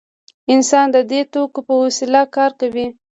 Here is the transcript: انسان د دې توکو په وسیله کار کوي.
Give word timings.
انسان 0.53 0.87
د 0.95 0.97
دې 1.11 1.21
توکو 1.33 1.59
په 1.67 1.73
وسیله 1.83 2.21
کار 2.35 2.51
کوي. 2.59 2.87